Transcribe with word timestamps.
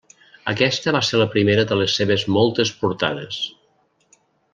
Aquesta 0.51 0.93
va 0.95 1.01
ser 1.09 1.19
la 1.21 1.27
primera 1.35 1.65
de 1.71 1.77
les 1.81 1.97
seves 1.99 2.23
moltes 2.39 2.71
portades. 2.81 3.39